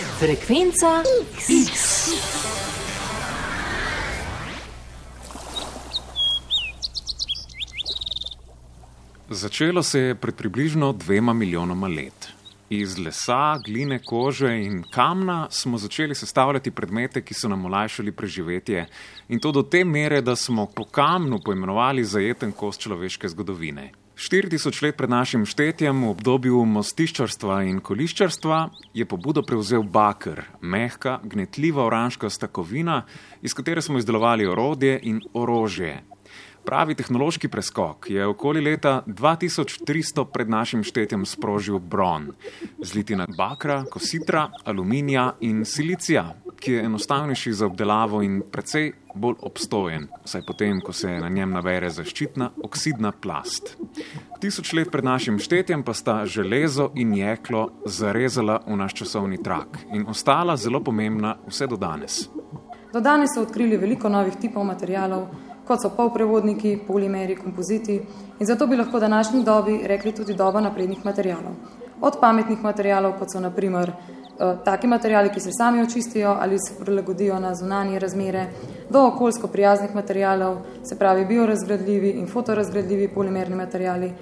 Frekvenca 0.00 1.02
X. 1.48 2.10
Začelo 9.28 9.82
se 9.82 10.00
je 10.00 10.14
pred 10.14 10.34
približno 10.34 10.92
dvema 10.92 11.32
milijonoma 11.32 11.88
let. 11.88 12.28
Iz 12.70 12.98
lesa, 12.98 13.58
gline, 13.64 13.98
kože 14.04 14.62
in 14.62 14.82
kamna 14.90 15.46
smo 15.50 15.78
začeli 15.78 16.14
sestavljati 16.14 16.70
predmete, 16.70 17.22
ki 17.22 17.34
so 17.34 17.48
nam 17.48 17.64
olajšali 17.64 18.12
preživetje, 18.12 18.86
in 19.28 19.40
to 19.40 19.52
do 19.52 19.62
te 19.62 19.84
mere, 19.84 20.20
da 20.20 20.36
smo 20.36 20.66
po 20.66 20.84
kamnu 20.84 21.40
poimenovali 21.44 22.04
zajeten 22.04 22.52
kos 22.52 22.78
človeške 22.78 23.28
zgodovine. 23.28 23.90
4000 24.20 24.82
let 24.82 24.96
pred 25.00 25.08
našim 25.08 25.46
štetjem, 25.48 26.02
v 26.04 26.10
obdobju 26.12 26.58
mostiščarstva 26.68 27.62
in 27.70 27.78
koliščarstva, 27.80 28.58
je 28.92 29.06
pobudo 29.08 29.40
prevzel 29.40 29.80
bakr, 29.80 30.42
mehka, 30.60 31.14
gnetljiva 31.24 31.86
oranžkasta 31.88 32.50
kovina, 32.52 33.06
iz 33.40 33.56
katere 33.56 33.80
smo 33.80 33.96
izdelovali 33.96 34.44
orodje 34.44 34.98
in 35.08 35.22
orožje. 35.32 35.94
Pravi 36.70 36.94
tehnološki 36.94 37.48
preskok 37.50 38.06
je 38.14 38.26
okoli 38.26 38.60
leta 38.62 39.02
2300 39.06 40.24
pred 40.30 40.50
našim 40.50 40.84
štetjem 40.86 41.24
sprožil 41.26 41.80
bron, 41.82 42.28
zlitina 42.78 43.26
bakra, 43.38 43.80
kositra, 43.90 44.44
aluminija 44.64 45.32
in 45.40 45.64
silicija, 45.64 46.22
ki 46.60 46.72
je 46.72 46.84
enostavnejši 46.84 47.52
za 47.52 47.66
obdelavo 47.66 48.22
in 48.22 48.38
precej 48.52 48.92
bolj 49.14 49.42
obstojen, 49.50 50.06
saj 50.24 50.46
potem, 50.46 50.78
ko 50.80 50.92
se 50.92 51.10
na 51.10 51.28
njem 51.28 51.50
nabere 51.58 51.90
zaščitna 51.90 52.52
oksidna 52.62 53.12
plast. 53.12 53.74
Tisoč 54.38 54.72
let 54.78 54.94
pred 54.94 55.04
našim 55.04 55.42
štetjem 55.42 55.82
pa 55.82 55.94
sta 55.94 56.20
železo 56.26 56.92
in 56.94 57.18
jeklo 57.18 57.66
zarezala 57.84 58.62
v 58.66 58.78
naš 58.78 58.94
časovni 59.02 59.42
trak 59.42 59.82
in 59.90 60.06
ostala 60.06 60.56
zelo 60.56 60.78
pomembna 60.78 61.34
vse 61.50 61.66
do 61.66 61.76
danes. 61.76 62.28
Do 62.92 63.00
danes 63.00 63.34
so 63.34 63.42
odkrili 63.42 63.76
veliko 63.76 64.08
novih 64.08 64.38
tipov 64.38 64.64
materijalov, 64.66 65.49
kot 65.66 65.82
so 65.82 65.90
polprevodniki, 65.96 66.78
polimeri, 66.86 67.36
kompoziti 67.36 68.00
in 68.38 68.46
zato 68.46 68.66
bi 68.66 68.76
lahko 68.76 69.00
današnji 69.00 69.44
dobi 69.44 69.80
rekli 69.84 70.12
tudi 70.12 70.34
doba 70.34 70.60
naprednih 70.60 71.04
materijalov. 71.04 71.52
Od 72.00 72.16
pametnih 72.20 72.62
materijalov, 72.62 73.18
kot 73.18 73.32
so 73.32 73.40
naprimer 73.40 73.92
Eh, 74.40 74.56
taki 74.64 74.86
materijali, 74.86 75.28
ki 75.28 75.40
se 75.40 75.50
sami 75.52 75.82
očistijo 75.82 76.36
ali 76.40 76.58
se 76.58 76.74
prilagodijo 76.80 77.40
na 77.40 77.54
zunanje 77.54 77.98
razmere, 77.98 78.46
do 78.90 79.06
okoljsko 79.06 79.46
prijaznih 79.46 79.94
materijalov, 79.94 80.56
se 80.84 80.98
pravi 80.98 81.24
biorazgradljivi 81.24 82.10
in 82.10 82.26
fotorazgradljivi 82.26 83.08
polimerni 83.08 83.56
materijali, 83.56 84.12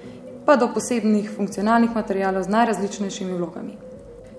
pa 0.46 0.56
do 0.56 0.68
posebnih 0.74 1.30
funkcionalnih 1.36 1.94
materijalov 1.94 2.42
z 2.42 2.48
najrazličnejšimi 2.48 3.32
vlogami. 3.32 3.76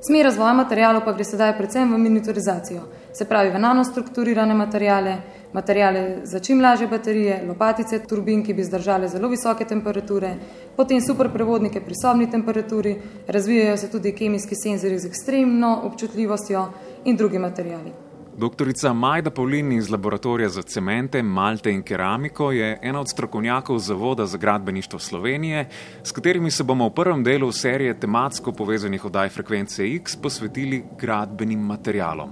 Smer 0.07 0.25
razvoja 0.25 0.53
materijalov 0.53 1.05
pa 1.05 1.13
gre 1.13 1.23
sedaj 1.23 1.55
predvsem 1.57 1.93
v 1.93 1.97
miniaturizacijo, 1.97 2.81
se 3.13 3.25
pravi 3.25 3.49
v 3.49 3.59
nanostrukturirane 3.59 4.53
materijale, 4.53 5.17
materijale 5.53 6.17
za 6.23 6.39
čim 6.39 6.61
lažje 6.61 6.87
baterije, 6.87 7.43
lopatice, 7.47 7.99
turbin, 7.99 8.43
ki 8.45 8.53
bi 8.53 8.63
zdržale 8.63 9.07
zelo 9.07 9.29
visoke 9.29 9.65
temperature, 9.65 10.35
potem 10.77 11.01
superprevodnike 11.01 11.81
pri 11.81 11.95
sobni 12.01 12.29
temperaturi, 12.31 12.95
razvijajo 13.27 13.77
se 13.77 13.91
tudi 13.91 14.15
kemijski 14.15 14.55
senzori 14.55 14.99
z 14.99 15.07
ekstremno 15.07 15.79
občutljivostjo 15.83 16.67
in 17.05 17.17
drugi 17.17 17.39
materijali. 17.39 18.09
Doktorica 18.39 18.93
Majda 18.93 19.31
Pavlini 19.31 19.75
iz 19.75 19.89
laboratorija 19.89 20.49
za 20.49 20.61
cemente, 20.61 21.23
malte 21.23 21.71
in 21.71 21.81
keramiko 21.83 22.51
je 22.51 22.79
ena 22.81 22.99
od 22.99 23.09
strokovnjakov 23.09 23.79
Zavoda 23.79 24.25
za 24.25 24.37
gradbeništvo 24.37 24.99
Slovenije, 24.99 25.67
s 26.03 26.11
katerimi 26.11 26.51
se 26.51 26.63
bomo 26.63 26.87
v 26.87 26.93
prvem 26.93 27.23
delu 27.23 27.51
serije 27.51 27.99
tematsko 27.99 28.51
povezanih 28.51 29.05
oddaj 29.05 29.29
frekvence 29.29 29.87
X 29.95 30.15
posvetili 30.15 30.83
gradbenim 30.99 31.59
materialom. 31.59 32.29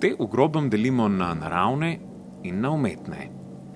Te 0.00 0.12
v 0.18 0.26
grobem 0.26 0.70
delimo 0.70 1.08
na 1.08 1.34
naravne 1.34 1.98
in 2.42 2.60
na 2.60 2.70
umetne. 2.70 3.28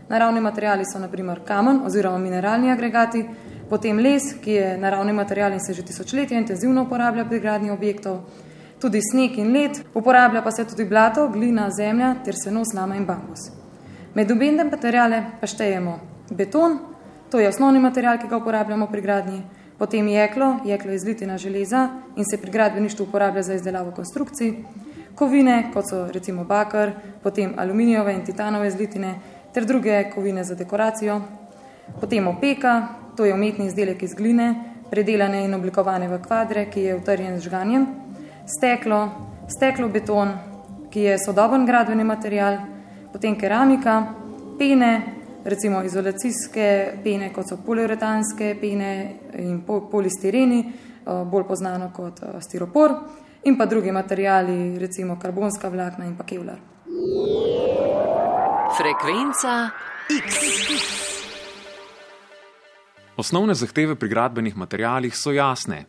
Naravni 0.08 0.40
materiali 0.40 0.84
so 0.84 0.98
naprimer 0.98 1.40
kamen 1.44 1.80
oziroma 1.84 2.18
mineralni 2.18 2.70
agregati, 2.70 3.24
potem 3.70 3.98
les, 3.98 4.34
ki 4.42 4.50
je 4.50 4.76
naravni 4.78 5.12
material 5.12 5.52
in 5.52 5.60
se 5.60 5.74
že 5.74 5.82
tisočletja 5.82 6.38
intenzivno 6.38 6.82
uporablja 6.82 7.24
pri 7.24 7.40
gradnji 7.40 7.70
objektov, 7.70 8.20
tudi 8.80 9.00
sneg 9.02 9.38
in 9.38 9.52
led, 9.52 9.80
uporablja 9.94 10.42
pa 10.42 10.50
se 10.50 10.64
tudi 10.64 10.84
blato, 10.84 11.28
glina, 11.28 11.70
zemlja 11.70 12.14
ter 12.24 12.34
seno, 12.44 12.64
slama 12.64 12.96
in 12.96 13.06
bambus. 13.06 13.50
Med 14.14 14.30
obende 14.30 14.64
materijale 14.64 15.24
pa 15.40 15.46
štejemo 15.46 15.98
beton, 16.30 16.78
to 17.30 17.40
je 17.40 17.48
osnovni 17.48 17.80
material, 17.80 18.18
ki 18.18 18.28
ga 18.28 18.36
uporabljamo 18.36 18.86
pri 18.86 19.00
gradnji, 19.00 19.42
potem 19.78 20.08
jeklo, 20.08 20.56
jeklo 20.64 20.90
je 20.90 20.98
zlitina 20.98 21.38
železa 21.38 21.88
in 22.16 22.24
se 22.24 22.38
pri 22.40 22.50
gradbeništvu 22.50 23.04
uporablja 23.04 23.42
za 23.42 23.54
izdelavo 23.54 23.90
konstrukcij, 23.90 24.54
kovine, 25.16 25.70
kot 25.72 25.88
so 25.88 26.06
recimo 26.12 26.44
bakar, 26.44 26.92
potem 27.22 27.54
aluminijove 27.56 28.12
in 28.14 28.24
titanove 28.24 28.70
zlitine 28.70 29.14
ter 29.52 29.64
druge 29.64 30.10
kovine 30.14 30.44
za 30.44 30.54
dekoracijo, 30.54 31.20
potem 32.00 32.28
opeka, 32.28 32.88
to 33.16 33.24
je 33.24 33.34
umetni 33.34 33.66
izdelek 33.66 34.02
iz 34.02 34.14
gline, 34.14 34.54
predelane 34.90 35.44
in 35.44 35.54
oblikovane 35.54 36.08
v 36.08 36.20
kvadre, 36.22 36.66
ki 36.70 36.80
je 36.80 36.96
utrjen 36.96 37.38
z 37.38 37.48
žganjem, 37.48 37.86
steklo, 38.46 39.00
steklo 39.48 39.88
beton, 39.88 40.34
ki 40.90 41.00
je 41.00 41.18
sodoben 41.18 41.66
gradbeni 41.66 42.04
material, 42.04 42.58
potem 43.12 43.38
keramika, 43.40 44.02
pene, 44.58 44.92
recimo 45.44 45.82
izolacijske 45.82 46.98
pene, 47.04 47.32
kot 47.32 47.48
so 47.48 47.56
poliuretanske 47.66 48.56
pene 48.60 48.90
in 49.38 49.62
polistireni, 49.64 50.60
eh, 50.60 51.24
bolj 51.24 51.48
poznano 51.48 51.90
kot 51.94 52.22
eh, 52.22 52.40
stiropor, 52.40 52.94
in 53.46 53.56
pa 53.56 53.66
drugi 53.66 53.92
materijali, 53.92 54.78
recimo 54.78 55.18
karbonska 55.18 55.68
vlakna 55.68 56.04
in 56.04 56.16
pa 56.16 56.24
kevlar. 56.24 56.58
Frekvenca 58.76 59.70
X. 60.26 60.34
Osnovne 63.16 63.54
zahteve 63.54 63.94
pri 63.94 64.08
gradbenih 64.08 64.56
materijalih 64.56 65.14
so 65.16 65.32
jasne. 65.32 65.84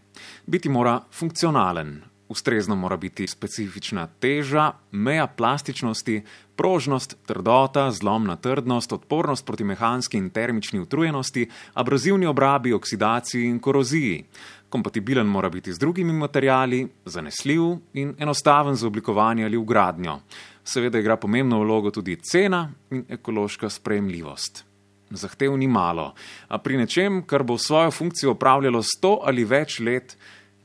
Biti 0.45 0.69
mora 0.69 1.01
funkcionalen, 1.12 2.01
Ustrezno 2.29 2.75
mora 2.75 2.97
biti 2.97 3.27
specifična 3.27 4.07
teža, 4.19 4.71
meja 4.91 5.27
plastičnosti, 5.27 6.21
prožnost, 6.55 7.15
trdota, 7.25 7.91
zlomna 7.91 8.35
trdnost, 8.35 8.93
odpornost 8.93 9.45
proti 9.45 9.63
mehanski 9.63 10.17
in 10.17 10.29
termični 10.29 10.79
utrujenosti, 10.79 11.47
abrazivni 11.73 12.25
obrabi, 12.25 12.73
oksidaciji 12.73 13.45
in 13.45 13.59
koroziji. 13.59 14.25
Kompatibilen 14.69 15.27
mora 15.27 15.49
biti 15.49 15.73
z 15.73 15.79
drugimi 15.79 16.13
materijali, 16.13 16.88
zanesljiv 17.05 17.61
in 17.93 18.15
enostaven 18.19 18.75
za 18.75 18.88
oblikovanje 18.88 19.45
ali 19.45 19.57
ugradnjo. 19.57 20.19
Seveda 20.63 20.99
igra 20.99 21.15
pomembno 21.15 21.59
vlogo 21.59 21.91
tudi 21.91 22.15
cena 22.15 22.71
in 22.91 23.05
ekološka 23.09 23.69
sprejemljivost. 23.69 24.65
Zahtev 25.09 25.57
ni 25.57 25.67
malo, 25.67 26.13
a 26.47 26.57
pri 26.57 26.77
nečem, 26.77 27.21
kar 27.23 27.44
bo 27.44 27.57
svojo 27.57 27.91
funkcijo 27.91 28.31
upravljalo 28.31 28.81
sto 28.83 29.21
ali 29.23 29.45
več 29.47 29.79
let, 29.79 30.17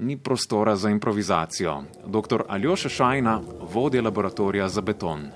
ni 0.02 0.16
prostora 0.16 0.76
za 0.76 0.90
improvizacijo. 0.90 1.82
Dr. 2.06 2.42
Aljoša 2.48 2.88
Šajna, 2.88 3.40
vodja 3.74 4.02
laboratorija 4.02 4.68
za 4.68 4.80
beton. 4.80 5.30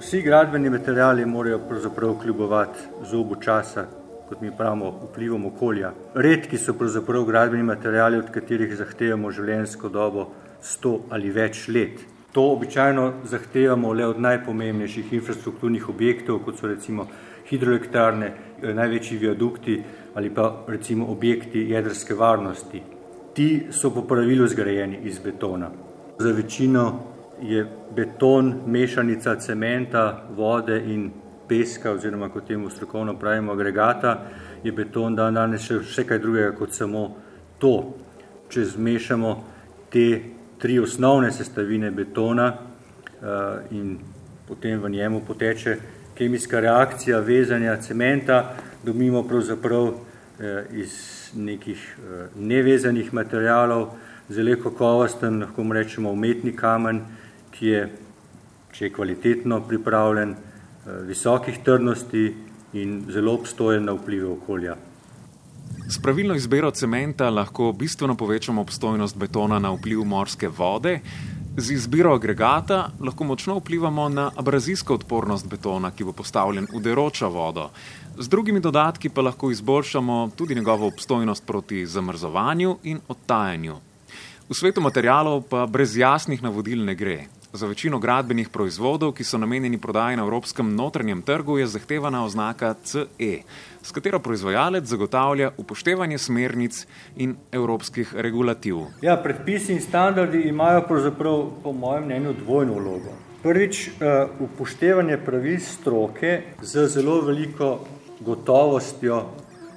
Vsi 0.00 0.22
gradbeni 0.22 0.70
materijali 0.70 1.26
morajo 1.26 1.58
pravzaprav 1.68 2.14
kljubovati 2.22 2.78
zobu 3.10 3.36
časa, 3.36 3.86
kot 4.28 4.40
mi 4.40 4.56
pravimo, 4.56 4.90
vplivom 5.10 5.46
okolja. 5.46 5.92
Redki 6.14 6.58
so 6.58 6.72
pravzaprav 6.72 7.24
gradbeni 7.24 7.62
materijali, 7.62 8.18
od 8.18 8.30
katerih 8.30 8.76
zahtevamo 8.76 9.30
življenjsko 9.30 9.88
dobo 9.88 10.28
100 10.62 10.98
ali 11.10 11.30
več 11.30 11.68
let. 11.68 12.00
To 12.32 12.50
običajno 12.52 13.12
zahtevamo 13.24 13.92
le 13.92 14.06
od 14.06 14.20
najpomembnejših 14.20 15.12
infrastrukturnih 15.12 15.88
objektov, 15.88 16.38
kot 16.44 16.60
so 16.60 16.68
recimo 16.68 17.08
hidroelektrarne, 17.50 18.32
največji 18.62 19.18
viadukti 19.18 19.82
ali 20.14 20.30
pa 20.34 20.64
recimo 20.68 21.06
objekti 21.12 21.66
jedrske 21.70 22.14
varnosti. 22.14 22.97
Ti 23.34 23.66
so 23.70 23.90
po 23.90 24.02
pravilu 24.02 24.46
zgrajeni 24.46 24.98
iz 25.04 25.18
betona. 25.18 25.70
Za 26.18 26.32
večino 26.32 27.00
je 27.42 27.66
beton 27.96 28.54
mešanica 28.66 29.36
cementa, 29.36 30.24
vode 30.36 30.82
in 30.86 31.10
peska, 31.48 31.92
oziroma 31.92 32.28
kot 32.28 32.46
temu 32.46 32.70
strokovno 32.70 33.18
pravimo 33.18 33.52
agregata, 33.52 34.22
je 34.64 34.72
beton 34.72 35.16
dan 35.16 35.34
danes 35.34 35.62
še 35.62 35.78
vse 35.78 36.04
kaj 36.06 36.18
drugega 36.18 36.52
kot 36.58 36.74
samo 36.74 37.04
to. 37.58 37.94
Če 38.48 38.64
zmešamo 38.64 39.32
te 39.92 40.06
tri 40.58 40.78
osnovne 40.78 41.30
sestavine 41.32 41.90
betona 41.90 42.48
uh, 42.52 43.70
in 43.70 43.98
potem 44.48 44.80
v 44.82 44.90
njemu 44.90 45.20
poteče 45.26 45.76
kemijska 46.18 46.60
reakcija 46.60 47.20
vezanja 47.20 47.76
cementa, 47.76 48.54
dobimo 48.84 49.22
pravzaprav 49.22 49.92
iz 50.72 50.92
nekih 51.34 51.96
eh, 51.98 52.28
nevezanih 52.36 53.14
materijalov, 53.14 53.88
zelo 54.28 54.56
kakovosten, 54.62 55.40
lahko 55.40 55.64
rečemo 55.72 56.12
umetni 56.12 56.52
kamen, 56.56 57.00
ki 57.50 57.66
je, 57.66 57.88
če 58.72 58.84
je 58.84 58.92
kvalitetno 58.92 59.60
pripravljen, 59.68 60.34
eh, 60.34 61.00
visokih 61.08 61.58
trdnosti 61.64 62.34
in 62.72 63.00
zelo 63.10 63.34
obstojen 63.34 63.84
na 63.84 63.92
vplive 63.92 64.28
okolja. 64.28 64.76
S 65.88 65.98
pravilno 66.02 66.34
izbiro 66.34 66.70
cementa 66.70 67.30
lahko 67.30 67.72
bistveno 67.72 68.14
povečamo 68.14 68.60
obstojnost 68.60 69.16
betona 69.16 69.58
na 69.58 69.70
vpliv 69.72 70.04
morske 70.04 70.48
vode, 70.48 71.00
z 71.58 71.72
izbiro 71.74 72.14
agregata 72.14 72.90
lahko 73.00 73.24
močno 73.24 73.56
vplivamo 73.58 74.08
na 74.08 74.30
abrazijsko 74.36 74.94
odpornost 74.94 75.48
betona, 75.48 75.90
ki 75.90 76.04
bo 76.04 76.12
postavljen 76.12 76.68
v 76.74 76.80
deroča 76.80 77.26
vodo. 77.26 77.70
Z 78.18 78.28
drugimi 78.28 78.60
dodatki 78.60 79.08
pa 79.08 79.22
lahko 79.22 79.50
izboljšamo 79.50 80.30
tudi 80.36 80.54
njegovo 80.54 80.86
obstojnost 80.86 81.46
proti 81.46 81.86
zamrzovanju 81.86 82.76
in 82.82 83.00
odtajanju. 83.08 83.76
V 84.48 84.54
svetu 84.54 84.80
materijalov 84.80 85.42
pa 85.50 85.66
brez 85.66 85.96
jasnih 85.96 86.42
navodil 86.42 86.84
ne 86.84 86.94
gre. 86.94 87.26
Za 87.52 87.66
večino 87.66 87.98
gradbenih 87.98 88.48
proizvodov, 88.48 89.14
ki 89.16 89.24
so 89.24 89.38
namenjeni 89.38 89.78
prodaji 89.80 90.16
na 90.16 90.22
evropskem 90.22 90.74
notranjem 90.74 91.22
trgu, 91.22 91.58
je 91.58 91.66
zahtevana 91.66 92.24
oznaka 92.24 92.74
CE, 92.84 93.38
s 93.82 93.92
katero 93.92 94.18
proizvajalec 94.20 94.84
zagotavlja 94.84 95.50
upoštevanje 95.56 96.18
smernic 96.18 96.86
in 97.16 97.36
evropskih 97.52 98.12
regulativ. 98.14 98.76
Ja, 99.02 99.16
predpisi 99.16 99.72
in 99.72 99.80
standardi 99.80 100.42
imajo 100.48 100.82
pravzaprav, 100.88 101.46
po 101.62 101.72
mojem 101.72 102.04
mnenju, 102.04 102.34
dvojno 102.44 102.74
vlogo. 102.74 103.16
Prvič, 103.42 103.88
eh, 103.88 104.26
upoštevanje 104.40 105.16
pravil 105.16 105.60
stroke 105.60 106.42
z 106.62 106.86
zelo 106.86 107.20
veliko 107.20 107.78
gotovostjo 108.20 109.24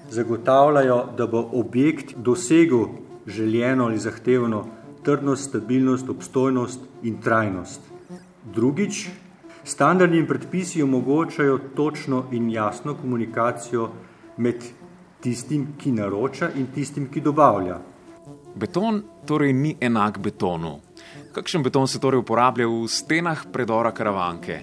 zagotavljajo, 0.10 1.06
da 1.18 1.28
bo 1.28 1.50
objekt 1.54 2.16
dosegel 2.16 2.86
željeno 3.28 3.86
ali 3.86 3.98
zahtevano 3.98 4.66
trdnost, 5.04 5.50
stabilnost, 5.50 6.10
obstojnost 6.10 6.80
in 7.04 7.18
trajnost. 7.22 7.82
Drugič, 8.54 9.10
standardni 9.64 10.18
in 10.18 10.28
predpisi 10.28 10.84
omogočajo 10.84 11.60
točno 11.76 12.24
in 12.32 12.50
jasno 12.50 12.96
komunikacijo 12.96 13.90
med 14.38 14.64
tistim, 15.22 15.68
ki 15.78 15.92
naroča 15.92 16.50
in 16.56 16.68
tistim, 16.74 17.10
ki 17.12 17.22
dobavlja. 17.22 17.80
Beton 18.56 19.04
torej 19.26 19.54
ni 19.54 19.76
enak 19.80 20.20
betonu. 20.20 20.80
Kakšen 21.32 21.64
beton 21.64 21.88
se 21.88 22.00
torej 22.00 22.20
uporablja 22.20 22.68
v 22.68 22.88
stenah 22.88 23.46
predora 23.54 23.94
karavanke? 23.96 24.62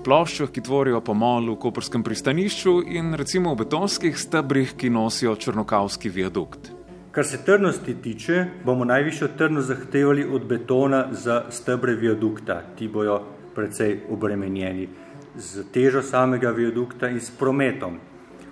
Ploščah, 0.00 0.48
ki 0.48 0.64
tvorijo 0.64 1.02
pomol 1.04 1.52
v 1.52 1.58
Koperskem 1.60 2.02
pristanišču 2.02 2.80
in 2.88 3.12
recimo 3.14 3.52
v 3.52 3.62
betonskih 3.62 4.16
stebrih, 4.18 4.72
ki 4.72 4.90
nosijo 4.90 5.36
črnokavski 5.36 6.08
viadukt. 6.08 6.79
Kar 7.10 7.26
se 7.26 7.44
trdnosti 7.44 7.94
tiče, 8.02 8.44
bomo 8.64 8.84
najvišjo 8.84 9.28
trdnost 9.38 9.68
zahtevali 9.68 10.24
od 10.32 10.44
betona 10.46 11.06
za 11.10 11.44
stebre 11.50 11.94
viadukta. 11.94 12.62
Ti 12.78 12.88
bojo 12.88 13.22
precej 13.54 14.00
obremenjeni 14.10 14.88
z 15.36 15.64
težo 15.72 16.02
samega 16.02 16.50
viadukta 16.50 17.08
in 17.10 17.18
s 17.20 17.30
prometom. 17.30 17.98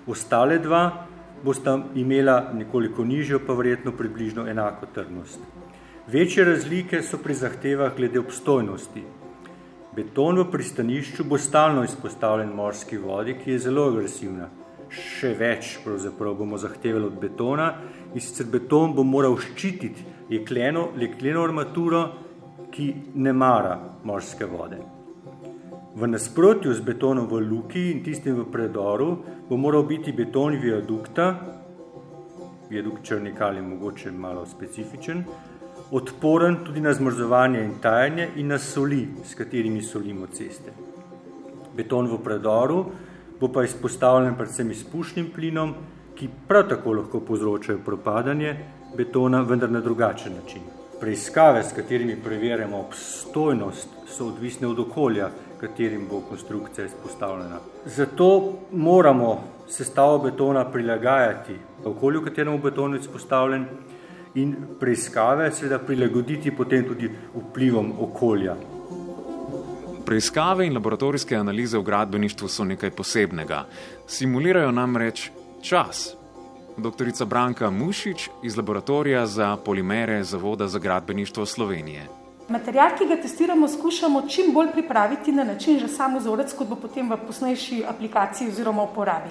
Ostale 0.07 0.59
dva 0.59 1.05
bosta 1.43 1.77
imela 1.95 2.51
nekoliko 2.53 3.05
nižjo, 3.05 3.39
pa 3.47 3.53
verjetno 3.53 3.91
približno 3.91 4.47
enako 4.47 4.91
trdnost. 4.93 5.39
Večje 6.07 6.45
razlike 6.45 7.01
so 7.01 7.17
pri 7.17 7.33
zahtevah 7.33 7.95
glede 7.95 8.19
obstojnosti. 8.19 9.03
Beton 9.95 10.39
v 10.39 10.51
pristanišču 10.51 11.23
bo 11.23 11.37
stalno 11.37 11.83
izpostavljen 11.83 12.51
morski 12.55 12.97
vodi, 12.97 13.39
ki 13.43 13.51
je 13.51 13.59
zelo 13.59 13.87
agresivna 13.87 14.49
še 14.89 15.33
več 15.37 15.77
bomo 15.85 16.57
zahtevali 16.57 17.05
od 17.05 17.19
betona 17.21 17.73
in 18.13 18.21
sicer 18.21 18.47
beton 18.49 18.93
bo 18.93 19.03
moral 19.03 19.37
ščititi 19.37 20.05
jekleno, 20.29 20.89
jekleno 20.97 21.43
armaturo, 21.43 22.01
ki 22.71 22.93
ne 23.15 23.33
mara 23.33 23.77
morske 24.03 24.45
vode. 24.45 24.79
V 25.95 26.07
nasprotju 26.07 26.73
z 26.73 26.85
betonom 26.85 27.27
v 27.27 27.41
luki 27.41 27.89
in 27.91 28.03
tistim 28.03 28.37
v 28.37 28.45
predoru 28.51 29.17
bo 29.49 29.57
moral 29.57 29.83
biti 29.83 30.13
beton 30.13 30.57
viadukta, 30.61 31.33
viadukt 32.69 33.03
črnikal 33.03 33.57
je 33.57 33.61
mogoče 33.65 34.11
malo 34.11 34.45
specifičen, 34.45 35.23
odporen 35.91 36.59
tudi 36.65 36.81
na 36.81 36.93
zmrzovanje 36.93 37.63
in 37.65 37.73
tajanje 37.81 38.29
in 38.35 38.47
na 38.53 38.59
soli, 38.59 39.07
s 39.25 39.33
katerimi 39.33 39.81
solimo 39.81 40.27
ceste. 40.27 40.71
Beton 41.75 42.07
v 42.07 42.21
predoru 42.23 42.85
bo 43.39 43.47
pa 43.47 43.63
izpostavljen 43.63 44.35
predvsem 44.35 44.71
izpušnim 44.71 45.31
plinom, 45.35 45.73
ki 46.15 46.29
prav 46.47 46.67
tako 46.69 46.93
lahko 46.93 47.19
povzročajo 47.19 47.79
propadanje 47.85 48.55
betona, 48.97 49.41
vendar 49.41 49.71
na 49.71 49.79
drugačen 49.81 50.33
način. 50.41 50.61
Preiskave, 50.99 51.63
s 51.63 51.73
katerimi 51.75 52.17
preverjamo 52.23 52.79
obstojnost, 52.79 53.87
so 54.07 54.27
odvisne 54.27 54.67
od 54.67 54.79
okolja, 54.79 55.29
katerim 55.61 56.07
bo 56.09 56.19
konstrukcija 56.29 56.85
izpostavljena. 56.85 57.59
Zato 57.85 58.53
moramo 58.71 59.43
sestavo 59.67 60.17
betona 60.19 60.65
prilagajati 60.71 61.55
okolju, 61.85 62.23
kateremu 62.25 62.57
bo 62.57 62.69
beton 62.69 62.95
izpostavljen, 62.95 63.65
in 64.35 64.55
preiskave 64.79 65.51
seveda 65.51 65.79
prilagoditi 65.79 66.51
potem 66.51 66.85
tudi 66.87 67.09
vplivom 67.35 67.93
okolja. 67.99 68.55
Preiskave 70.09 70.65
in 70.65 70.73
laboratorijske 70.73 71.35
analize 71.35 71.77
v 71.77 71.83
gradbeništvu 71.85 72.47
so 72.49 72.63
nekaj 72.65 72.89
posebnega. 72.91 73.59
Simulirajo 74.07 74.71
namreč 74.71 75.27
čas. 75.61 76.15
Doktorica 76.77 77.25
Branka 77.25 77.69
Mušič 77.69 78.29
iz 78.43 78.57
laboratorija 78.57 79.27
za 79.27 79.57
polimere 79.65 80.23
Zavoda 80.23 80.67
za 80.67 80.79
gradbeništvo 80.79 81.45
Slovenije. 81.45 82.07
Material, 82.47 82.97
ki 82.97 83.05
ga 83.05 83.21
testiramo, 83.21 83.67
skušamo 83.67 84.23
čim 84.27 84.49
bolj 84.53 84.71
pripraviti 84.71 85.31
na 85.31 85.43
način, 85.43 85.79
že 85.79 85.87
samo 85.87 86.17
vzorec, 86.19 86.53
kot 86.57 86.67
bo 86.67 86.75
potem 86.75 87.11
v 87.11 87.17
posnejši 87.27 87.83
aplikaciji 87.87 88.49
oziroma 88.49 88.83
uporabi. 88.89 89.29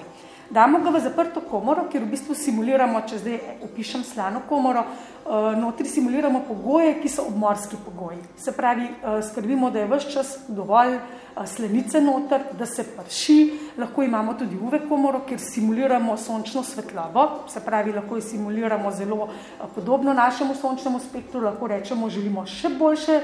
Damo 0.49 0.79
ga 0.79 0.89
v 0.89 0.99
zaprto 0.99 1.41
komoro, 1.45 1.83
kjer 1.91 2.01
v 2.03 2.09
bistvu 2.09 2.33
simuliramo, 2.33 3.03
če 3.05 3.17
zdaj 3.21 3.35
opišem 3.67 4.01
slano 4.01 4.41
komoro, 4.49 4.81
eh, 4.81 5.55
notri 5.61 5.85
simuliramo 5.85 6.41
pogoje, 6.47 6.95
ki 7.01 7.09
so 7.09 7.27
obmorski 7.29 7.77
pogoji. 7.85 8.17
Se 8.35 8.51
pravi, 8.51 8.87
eh, 8.89 9.21
skrbimo, 9.21 9.69
da 9.69 9.79
je 9.79 9.87
vse 9.87 10.11
čas 10.11 10.37
dovolj 10.47 10.95
eh, 10.95 11.45
slenice 11.45 12.01
noter, 12.01 12.41
da 12.57 12.65
se 12.65 12.83
prši, 12.83 13.59
lahko 13.77 14.03
imamo 14.03 14.33
tudi 14.33 14.57
UV 14.57 14.89
komoro, 14.89 15.21
kjer 15.27 15.39
simuliramo 15.39 16.17
sončno 16.17 16.63
svetlobo, 16.63 17.45
se 17.47 17.59
pravi, 17.59 17.93
lahko 17.93 18.15
jo 18.15 18.21
simuliramo 18.21 18.91
zelo 18.91 19.29
podobno 19.75 20.13
našemu 20.13 20.55
sončnemu 20.55 20.99
spektru, 20.99 21.41
lahko 21.41 21.67
rečemo, 21.67 22.09
želimo 22.09 22.45
še 22.45 22.69
boljše 22.69 23.21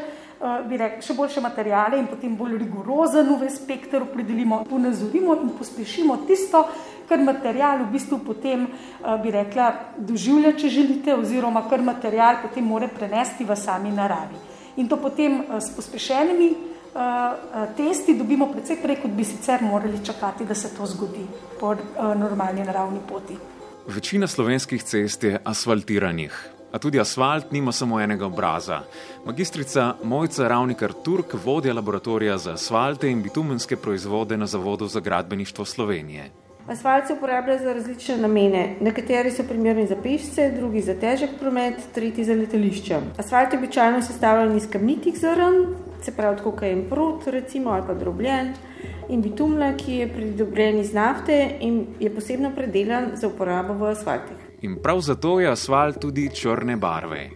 bi 0.69 0.77
rekel, 0.77 1.01
še 1.01 1.13
boljše 1.17 1.41
materijale 1.41 1.97
in 1.99 2.07
potem 2.07 2.35
bolj 2.37 2.57
rigorozen 2.61 3.29
UV 3.33 3.47
spektr 3.49 4.03
opredelimo, 4.03 4.63
ponazorimo 4.69 5.35
in 5.41 5.49
pospešimo 5.57 6.17
tisto, 6.27 6.65
kar 7.07 7.21
material 7.21 7.85
v 7.85 7.91
bistvu 7.93 8.19
potem, 8.25 8.67
eh, 8.67 9.17
bi 9.23 9.31
rekla, 9.31 9.73
doživlja, 9.97 10.53
če 10.57 10.69
želite, 10.69 11.15
oziroma 11.15 11.65
kar 11.69 11.81
material 11.81 12.41
potem 12.41 12.65
more 12.65 12.87
prenesti 12.87 13.45
v 13.45 13.55
sami 13.55 13.91
naravi. 13.91 14.35
In 14.77 14.87
to 14.87 14.97
potem 14.97 15.41
eh, 15.41 15.59
s 15.61 15.69
pospešenimi 15.75 16.49
eh, 16.49 17.67
testi 17.77 18.17
dobimo 18.17 18.49
precej 18.51 18.81
prej, 18.81 19.01
kot 19.01 19.11
bi 19.11 19.23
sicer 19.23 19.61
morali 19.61 20.03
čakati, 20.05 20.45
da 20.45 20.55
se 20.55 20.73
to 20.75 20.85
zgodi 20.85 21.25
po 21.59 21.75
normalni 22.15 22.63
naravni 22.63 22.99
poti. 23.07 23.37
Večina 23.87 24.27
slovenskih 24.27 24.83
cest 24.83 25.23
je 25.23 25.39
asfaltiranih. 25.43 26.54
A 26.75 26.79
tudi 26.79 26.99
asfalt 26.99 27.51
nima 27.51 27.71
samo 27.71 28.01
enega 28.01 28.25
obraza. 28.25 28.81
Magistrica 29.25 29.93
Mojca 30.03 30.47
Ravnikar 30.47 30.93
Turk, 31.03 31.33
vodja 31.45 31.73
laboratorija 31.73 32.37
za 32.37 32.53
asfalte 32.53 33.11
in 33.11 33.21
bitumenske 33.23 33.75
proizvode 33.75 34.37
na 34.37 34.45
Zavodu 34.45 34.87
za 34.87 34.99
gradbeništvo 34.99 35.65
Slovenije. 35.65 36.31
Asfalt 36.67 37.07
se 37.07 37.13
uporablja 37.13 37.57
za 37.57 37.73
različne 37.73 38.17
namene. 38.17 38.75
Nekateri 38.81 39.31
so 39.31 39.43
primerni 39.43 39.87
za 39.87 39.95
pešce, 40.03 40.51
drugi 40.51 40.81
za 40.81 40.95
težek 40.99 41.29
promet, 41.39 41.79
tretji 41.93 42.25
za 42.25 42.33
letališče. 42.33 42.99
Asfalt 43.17 43.53
je 43.53 43.59
običajno 43.59 44.01
sestavljen 44.01 44.57
iz 44.57 44.67
kamnitih 44.71 45.19
zrn, 45.19 45.61
se 46.01 46.11
pravi 46.11 46.51
kaj 46.59 46.71
en 46.71 46.89
prut, 46.89 47.27
recimo, 47.27 47.69
ali 47.69 47.87
pa 47.87 47.93
drobljen, 47.93 48.51
in 49.09 49.21
bitumla, 49.21 49.71
ki 49.77 49.95
je 50.01 50.09
pridobljen 50.13 50.79
iz 50.79 50.93
nafte 50.93 51.39
in 51.61 51.85
je 51.99 52.15
posebno 52.15 52.51
predelan 52.55 53.11
za 53.13 53.27
uporabo 53.27 53.73
v 53.73 53.93
asfaltih. 53.93 54.44
In 54.65 54.79
prav 54.81 54.99
zato 55.05 55.39
je 55.39 55.51
asfalt 55.51 55.99
tudi 56.01 56.29
črne 56.33 56.75
barve. 56.77 57.29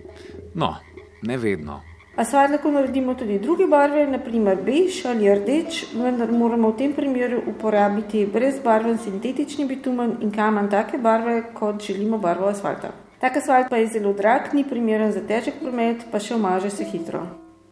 No, 0.55 0.75
ne 1.21 1.38
vedno. 1.38 1.81
Asfalt 2.19 2.51
lahko 2.51 2.71
naredimo 2.71 3.13
tudi 3.15 3.38
druge 3.39 3.67
barve, 3.69 4.01
naprimer 4.09 4.57
bež 4.65 5.03
ali 5.12 5.29
rdeč, 5.29 5.83
vendar 5.93 6.31
moramo 6.31 6.71
v 6.71 6.77
tem 6.77 6.95
primeru 6.95 7.43
uporabiti 7.51 8.25
brezbarven 8.33 8.98
sintetični 8.98 9.67
bitumen 9.69 10.17
in 10.25 10.31
kamen 10.31 10.71
take 10.74 10.98
barve, 10.98 11.43
kot 11.53 11.86
želimo 11.86 12.17
barvo 12.17 12.50
asfalta. 12.50 12.91
Tak 13.21 13.38
asfalt 13.38 13.69
pa 13.69 13.77
je 13.77 13.91
zelo 13.93 14.13
drag, 14.13 14.50
ni 14.53 14.65
primeren 14.67 15.12
za 15.12 15.21
težek 15.21 15.62
promet, 15.62 16.07
pa 16.12 16.19
še 16.19 16.33
omaže 16.36 16.74
se 16.74 16.88
hitro. 16.91 17.24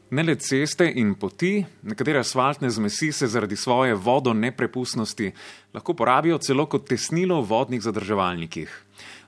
Ne 0.09 0.23
le 0.23 0.37
ceste 0.39 0.85
in 0.95 1.17
poti, 1.19 1.65
nekatere 1.83 2.21
asfaltne 2.23 2.69
zmesi 2.71 3.11
se 3.11 3.27
zaradi 3.27 3.55
svoje 3.55 3.95
vodo 3.95 4.33
neprepustnosti 4.33 5.31
lahko 5.73 5.93
porabijo 5.93 6.37
celo 6.37 6.65
kot 6.65 6.87
tesnilo 6.87 7.41
v 7.41 7.49
vodnih 7.49 7.81
zadrževalnikih. 7.83 8.71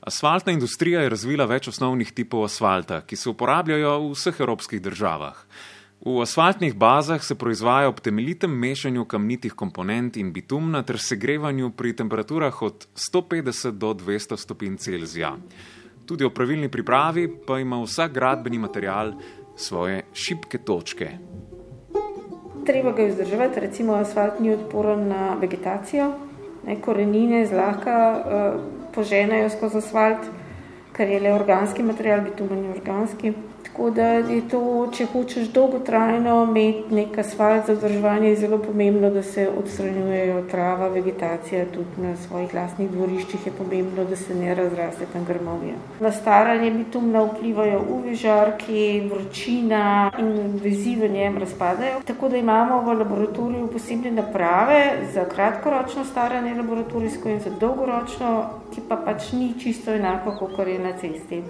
Asfaltna 0.10 0.51
industrija 0.51 1.04
je 1.04 1.10
razvila 1.13 1.46
več 1.46 1.68
osnovnih 1.70 2.10
tipov 2.18 2.48
asfalta, 2.48 3.04
ki 3.06 3.13
se 3.16 3.28
uporabljajo 3.30 3.92
v 4.01 4.13
vseh 4.16 4.39
evropskih 4.42 4.80
državah. 4.82 5.44
V 6.01 6.16
asfaltnih 6.24 6.74
bazah 6.74 7.22
se 7.22 7.36
proizvaja 7.38 7.92
ob 7.92 8.00
temeljitem 8.01 8.56
mešanju 8.63 9.04
kamnitih 9.06 9.54
komponent 9.54 10.18
in 10.18 10.32
bitumna 10.34 10.82
ter 10.82 10.98
segrevanju 10.98 11.70
pri 11.78 11.92
temperaturah 12.00 12.58
od 12.66 12.88
150 12.96 13.78
do 13.84 13.92
200 14.00 14.39
stopinj 14.46 14.80
Celzija. 14.82 15.36
Tudi 16.10 16.25
o 16.25 16.34
pravilni 16.34 16.72
pripravi 16.74 17.28
pa 17.46 17.60
ima 17.60 17.78
vsak 17.84 18.18
gradbeni 18.18 18.58
material 18.58 19.13
svoje 19.58 20.01
šibke 20.13 20.63
točke. 20.66 21.12
Treba 22.66 22.98
ga 22.98 23.06
vzdrževati, 23.12 23.60
recimo 23.60 24.01
asfalt 24.01 24.42
ni 24.42 24.56
odporen 24.58 25.08
na 25.13 25.36
vegetacijo, 25.38 26.10
ne, 26.66 26.82
korenine 26.82 27.46
zlahka 27.46 28.01
uh, 28.18 28.80
poženajo 29.00 29.50
skozi 29.50 29.79
asfalt, 29.79 30.25
ker 30.96 31.08
je 31.08 31.20
le 31.24 31.32
organski 31.32 31.84
material, 31.84 32.25
bitumen 32.25 32.65
je 32.65 32.72
organski. 32.75 33.34
Tako 33.70 33.90
da 33.90 34.04
je 34.04 34.42
to, 34.50 34.60
če 34.92 35.06
hočeš 35.14 35.52
dolgotrajno 35.54 36.34
imeti 36.50 36.96
nek 36.96 37.18
asfalt 37.22 37.68
za 37.68 37.74
vzdrževanje, 37.74 38.34
zelo 38.36 38.58
pomembno, 38.58 39.10
da 39.14 39.22
se 39.24 39.46
odstranjujejo 39.60 40.42
trava, 40.52 40.88
vegetacija, 40.88 41.66
tudi 41.74 42.02
na 42.02 42.16
svojih 42.18 42.54
lastnih 42.54 42.90
dvoriščih 42.92 43.46
je 43.46 43.54
pomembno, 43.58 44.04
da 44.10 44.16
se 44.16 44.36
ne 44.36 44.56
razraste 44.56 45.06
tam 45.14 45.26
grmovje. 45.26 45.78
Na 46.00 46.12
staranje 46.12 46.72
bitumna 46.72 47.24
vplivajo 47.30 47.80
UV 47.96 48.14
žarki, 48.20 48.84
vročina 49.14 50.12
in 50.20 50.60
vezi 50.64 50.98
v 51.00 51.12
njem 51.14 51.38
razpadajo. 51.38 52.02
Tako 52.06 52.30
da 52.30 52.38
imamo 52.38 52.82
v 52.82 52.98
laboratoriju 53.04 53.68
posebne 53.74 54.12
naprave 54.12 54.82
za 55.14 55.30
kratkoročno 55.30 56.06
staranje 56.06 56.56
laboratorijsko 56.56 57.30
in 57.30 57.40
za 57.40 57.54
dolgoročno, 57.60 58.38
ki 58.74 58.82
pa 58.90 58.98
pač 59.06 59.32
ni 59.32 59.54
čisto 59.60 59.94
enako, 59.94 60.36
kot 60.42 60.68
je 60.68 60.80
na 60.80 60.98
cesti. 60.98 61.44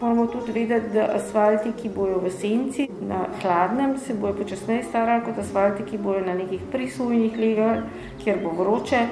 Moramo 0.00 0.26
tudi 0.26 0.52
vedeti, 0.52 0.90
da 0.92 1.06
asfalti, 1.14 1.72
ki 1.72 1.88
bojo 1.88 2.18
v 2.18 2.30
senci, 2.30 2.88
na 3.00 3.26
hladnem, 3.42 3.98
se 3.98 4.14
bojo 4.14 4.34
počasneje 4.34 4.82
starali 4.88 5.22
kot 5.24 5.38
asfalti, 5.38 5.84
ki 5.86 5.98
bojo 5.98 6.24
na 6.26 6.34
nekih 6.34 6.60
prisojnih 6.72 7.38
legah, 7.38 7.84
kjer 8.24 8.42
bo 8.42 8.50
vroče. 8.58 9.06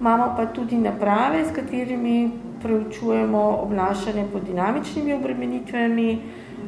Imamo 0.00 0.34
pa 0.36 0.46
tudi 0.46 0.76
naprave, 0.76 1.44
s 1.44 1.54
katerimi 1.56 2.30
preučujemo 2.62 3.42
obnašanje 3.62 4.26
pod 4.32 4.44
dinamičnimi 4.44 5.12
obremenitvami, 5.12 6.10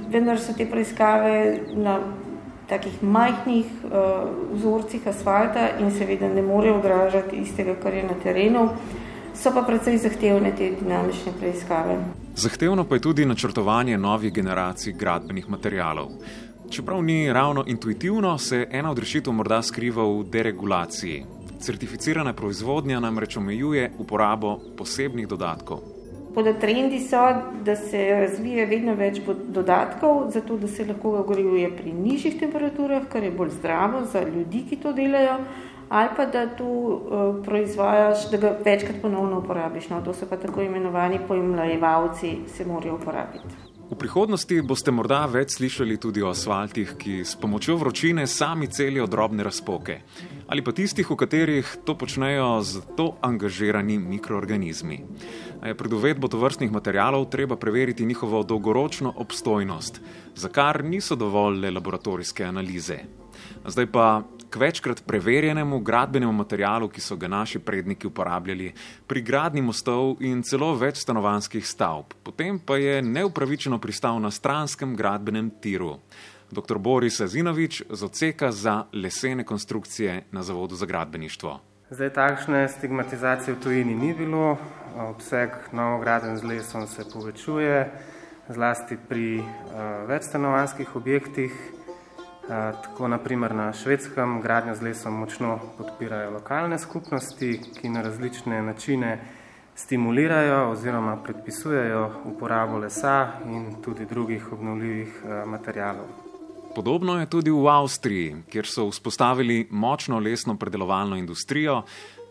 vendar 0.09 0.41
so 0.41 0.57
te 0.57 0.67
preiskave 0.67 1.61
na 1.77 2.01
takih 2.69 3.03
majhnih 3.03 3.69
uh, 3.85 4.29
vzorcih 4.53 5.07
asfalta 5.09 5.69
in 5.81 5.91
seveda 5.91 6.29
ne 6.29 6.43
morejo 6.43 6.79
odražati 6.81 7.37
istega, 7.37 7.77
kar 7.83 7.95
je 7.95 8.03
na 8.03 8.17
terenu 8.23 8.69
so 9.35 9.51
pa 9.53 9.63
precej 9.63 9.99
zahtevne 9.99 10.53
te 10.57 10.71
dinamične 10.81 11.33
preiskave. 11.41 11.97
Zahtevno 12.35 12.85
pa 12.85 12.95
je 12.95 13.01
tudi 13.01 13.27
načrtovanje 13.27 13.99
novih 13.99 14.33
generacij 14.33 14.93
gradbenih 14.93 15.51
materialov. 15.51 16.09
Čeprav 16.71 17.03
ni 17.03 17.33
ravno 17.33 17.65
intuitivno, 17.67 18.39
se 18.39 18.67
ena 18.71 18.91
od 18.91 18.99
rešitev 18.99 19.33
morda 19.33 19.63
skriva 19.63 20.05
v 20.05 20.25
deregulaciji. 20.25 21.25
Certificirana 21.61 22.33
proizvodnja 22.33 23.01
namreč 23.01 23.37
omejuje 23.37 23.91
uporabo 23.99 24.59
posebnih 24.77 25.29
dodatkov. 25.29 25.83
Poda 26.35 26.55
trendi 26.55 27.01
so, 27.01 27.21
da 27.65 27.77
se 27.77 28.07
razvija 28.21 28.65
vedno 28.67 28.95
več 28.95 29.21
dodatkov, 29.49 30.31
zato 30.33 30.57
da 30.57 30.69
se 30.69 30.87
lahko 30.89 31.19
ogorjuje 31.19 31.69
pri 31.77 31.93
nižjih 31.93 32.41
temperaturah, 32.41 33.05
kar 33.13 33.23
je 33.23 33.31
bolj 33.31 33.51
zdravo 33.59 34.05
za 34.13 34.25
ljudi, 34.25 34.65
ki 34.71 34.77
to 34.77 34.93
delajo 34.93 35.37
ali 35.93 36.09
pa 36.17 36.25
da 36.27 36.47
tu 36.57 36.65
uh, 36.65 37.45
proizvajaš, 37.45 38.31
da 38.31 38.37
ga 38.37 38.57
večkrat 38.65 39.03
ponovno 39.03 39.39
uporabiš. 39.39 39.89
No, 39.89 40.01
to 40.01 40.15
so 40.15 40.27
pa 40.31 40.37
tako 40.37 40.63
imenovani 40.63 41.21
pojemljajevalci, 41.29 42.37
se 42.49 42.65
morajo 42.65 42.95
uporabiti. 42.95 43.73
V 43.93 43.97
prihodnosti 44.01 44.57
boste 44.65 44.89
morda 44.89 45.19
več 45.29 45.59
slišali 45.59 45.99
tudi 46.01 46.23
o 46.25 46.31
asfaltih, 46.31 46.95
ki 46.97 47.19
s 47.29 47.37
pomočjo 47.37 47.77
vročine 47.77 48.25
sami 48.25 48.71
celijo 48.73 49.05
drobne 49.05 49.45
razpoke, 49.45 49.99
ali 50.49 50.65
pa 50.65 50.73
tistih, 50.73 51.11
v 51.11 51.17
katerih 51.21 51.75
to 51.85 51.93
počnejo 52.01 52.63
z 52.65 52.81
to 52.97 53.11
angažirani 53.21 53.99
mikroorganizmi. 54.01 54.97
Pred 55.61 55.93
uvedbo 55.93 56.33
tovrstnih 56.33 56.73
materialov 56.73 57.29
treba 57.29 57.61
preveriti 57.61 58.09
njihovo 58.09 58.41
dolgoročno 58.43 59.13
obstojnost, 59.13 60.01
za 60.41 60.49
kar 60.49 60.81
niso 60.85 61.13
dovolj 61.21 61.61
le 61.61 61.77
laboratorijske 61.77 62.49
analize. 62.49 63.03
Zdaj 63.69 63.93
pa 63.93 64.23
k 64.53 64.61
večkrat 64.61 65.01
preverjenemu 65.07 65.81
gradbenemu 65.81 66.33
materialu, 66.33 66.89
ki 66.93 67.01
so 67.01 67.17
ga 67.17 67.29
naši 67.29 67.59
predniki 67.59 68.07
uporabljali 68.07 68.73
pri 69.07 69.23
gradni 69.23 69.63
mostov 69.65 70.21
in 70.21 70.43
celo 70.45 70.75
več 70.77 71.01
stanovanskih 71.01 71.65
stavb. 71.65 72.13
Potem 72.23 72.59
pa 72.61 72.77
je 72.77 73.01
neupravičeno 73.03 73.81
pristal 73.81 74.21
na 74.21 74.31
stranskem 74.31 74.93
gradbenem 74.97 75.51
tiru. 75.61 75.97
Dr. 76.53 76.77
Boris 76.79 77.21
Azinovič 77.25 77.83
z 77.89 78.05
odseka 78.05 78.53
za 78.53 78.85
lesene 78.93 79.45
konstrukcije 79.45 80.27
na 80.33 80.43
Zavodu 80.43 80.77
za 80.77 80.87
gradbeništvo. 80.87 81.61
Zdaj 81.91 82.13
takšne 82.13 82.69
stigmatizacije 82.69 83.55
v 83.55 83.61
tujini 83.61 83.95
ni 83.95 84.13
bilo, 84.15 84.59
obseg 84.97 85.57
novograden 85.73 86.37
z 86.37 86.45
lesom 86.45 86.87
se 86.87 87.05
povečuje, 87.13 87.89
zlasti 88.49 88.97
pri 89.09 89.39
uh, 89.41 89.45
večstanovanskih 90.09 90.97
objektih. 90.97 91.53
Tako 92.49 93.09
naprimer 93.09 93.55
na 93.55 93.73
švedskem 93.73 94.41
gradnjo 94.43 94.75
z 94.75 94.83
lesom 94.83 95.15
močno 95.15 95.59
podpirajo 95.79 96.31
lokalne 96.31 96.79
skupnosti, 96.79 97.61
ki 97.81 97.89
na 97.89 98.03
različne 98.03 98.63
načine 98.63 99.19
stimulirajo 99.75 100.71
oziroma 100.71 101.17
predpisujejo 101.25 102.11
uporabo 102.25 102.79
lesa 102.79 103.29
in 103.47 103.83
tudi 103.85 104.05
drugih 104.07 104.53
obnovljivih 104.53 105.23
materijalov. 105.47 106.07
Podobno 106.75 107.21
je 107.21 107.31
tudi 107.31 107.51
v 107.51 107.69
Avstriji, 107.69 108.37
kjer 108.51 108.67
so 108.67 108.89
vzpostavili 108.91 109.69
močno 109.71 110.19
lesno 110.19 110.57
predelovalno 110.57 111.17
industrijo, 111.17 111.83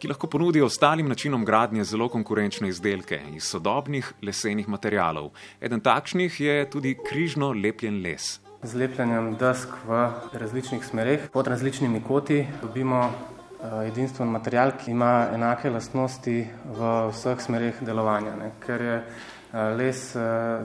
ki 0.01 0.09
lahko 0.09 0.27
ponudi 0.27 0.61
ostalim 0.61 1.07
načinom 1.07 1.45
gradnje 1.45 1.83
zelo 1.83 2.09
konkurenčne 2.09 2.69
izdelke 2.69 3.21
iz 3.35 3.43
sodobnih 3.43 4.13
lesenih 4.21 4.69
materijalov. 4.69 5.29
Eden 5.61 5.79
takšnih 5.79 6.39
je 6.41 6.69
tudi 6.69 6.97
križno 7.09 7.51
lepljen 7.53 8.01
les. 8.01 8.39
Z 8.63 8.77
lepljenjem 8.77 9.35
desk 9.41 9.71
v 9.89 9.99
različnih 10.37 10.83
smereh 10.85 11.23
pod 11.33 11.47
različnimi 11.47 12.03
koti 12.05 12.43
dobimo 12.61 12.99
eh, 13.09 13.87
edinstven 13.87 14.29
material, 14.29 14.75
ki 14.77 14.91
ima 14.91 15.27
enake 15.33 15.69
lastnosti 15.69 16.35
v 16.65 16.91
vseh 17.09 17.41
smereh 17.41 17.79
delovanja. 17.81 18.35
Ne. 18.37 18.51
Ker 18.61 18.81
je 18.81 18.99
eh, 18.99 19.57
les 19.79 20.03
eh, 20.15 20.61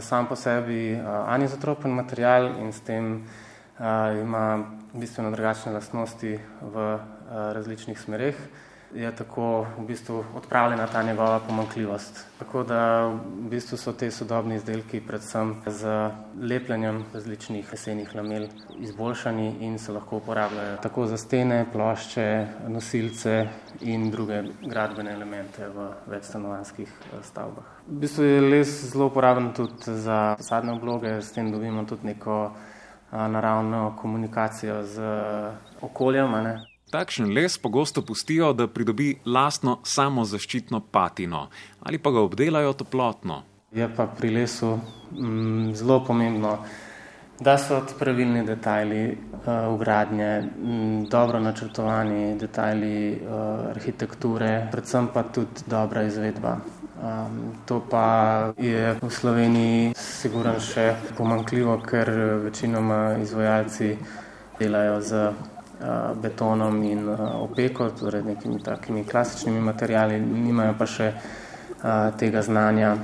sam 0.00 0.28
po 0.28 0.36
sebi 0.36 1.00
anizotropen 1.26 1.96
material 1.96 2.50
in 2.60 2.72
s 2.72 2.80
tem 2.80 3.24
ima 4.22 4.64
bistveno 4.92 5.30
drugačne 5.30 5.72
lastnosti 5.72 6.38
v 6.62 6.84
različnih 7.52 8.00
smereh 8.00 8.36
je 8.94 9.16
tako 9.16 9.66
v 9.78 9.86
bistvu 9.86 10.24
odpravljena 10.34 10.86
ta 10.86 11.02
njegova 11.02 11.40
pomankljivost. 11.40 12.26
Tako 12.38 12.62
da 12.62 13.06
v 13.06 13.48
bistvu 13.50 13.76
so 13.78 13.92
te 13.92 14.10
sodobni 14.10 14.54
izdelki 14.54 15.00
predvsem 15.00 15.54
z 15.66 16.10
lepljenjem 16.40 17.04
različnih 17.14 17.72
lesenih 17.72 18.14
lamel 18.14 18.46
izboljšani 18.78 19.56
in 19.60 19.78
se 19.78 19.92
lahko 19.92 20.16
uporabljajo 20.16 20.76
tako 20.76 21.06
za 21.06 21.16
stene, 21.16 21.66
plošče, 21.72 22.46
nosilce 22.68 23.46
in 23.80 24.10
druge 24.10 24.42
gradbene 24.62 25.12
elemente 25.12 25.68
v 25.68 25.88
večstanovanskih 26.06 26.88
eh, 26.88 27.22
stavbah. 27.22 27.64
V 27.86 27.98
bistvu 28.00 28.24
je 28.24 28.40
les 28.40 28.68
zelo 28.92 29.06
uporaben 29.06 29.52
tudi 29.52 29.74
za 29.84 30.36
fasadne 30.36 30.72
obloge, 30.72 31.22
s 31.22 31.32
tem 31.32 31.52
dobimo 31.52 31.84
tudi 31.84 32.06
neko 32.06 32.52
eh, 32.52 33.28
naravno 33.28 33.96
komunikacijo 34.00 34.82
z 34.82 35.02
okoljem. 35.80 36.34
Takšen 36.90 37.32
les 37.32 37.58
pogosto 37.58 38.02
pustijo, 38.02 38.52
da 38.52 38.68
pridobi 38.68 39.14
lastno 39.26 39.78
samozaščitno 39.82 40.80
patino 40.92 41.48
ali 41.80 41.98
pa 41.98 42.10
ga 42.10 42.20
obdelajo 42.20 42.72
toplotno. 42.72 43.42
Je 43.74 43.88
pa 43.96 44.06
pri 44.06 44.30
lesu 44.30 44.78
mm, 45.12 45.72
zelo 45.74 45.98
pomembno, 46.06 46.58
da 47.40 47.56
so 47.58 47.80
pravilni 47.98 48.44
detajli 48.46 49.00
uh, 49.10 49.74
ugradnje, 49.74 50.28
mm, 50.40 51.04
dobro 51.10 51.40
načrtovani 51.40 52.36
detajli 52.38 53.12
uh, 53.12 53.70
arhitekture, 53.70 54.68
predvsem 54.72 55.08
pa 55.14 55.22
tudi 55.22 55.66
dobra 55.66 56.02
izvedba. 56.02 56.56
Um, 57.02 57.40
to 57.66 57.82
pa 57.90 58.52
je 58.58 58.94
v 59.02 59.10
Sloveniji 59.10 59.92
sigurno 59.98 60.54
še 60.60 60.94
pomankljivo, 61.18 61.80
ker 61.82 62.10
večinoma 62.46 63.16
izvajalci 63.20 63.96
delajo 64.60 65.00
z 65.02 65.26
Eh, 65.26 65.53
betonom 66.22 66.82
in 66.82 67.08
eh, 67.08 67.20
opeko, 67.20 67.90
torej 67.90 68.22
nekimi 68.22 68.62
takimi 68.62 69.04
klasičnimi 69.04 69.60
materijali, 69.60 70.20
nimajo 70.20 70.74
pa 70.78 70.86
še 70.86 71.12
eh, 71.12 72.10
tega 72.18 72.42
znanja 72.42 72.96